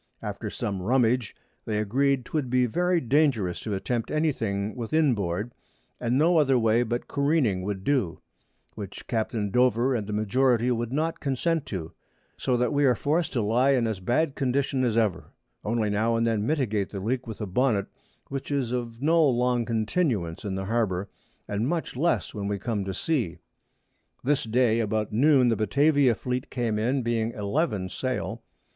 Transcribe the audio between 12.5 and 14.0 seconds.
that we are forc'd to lie in as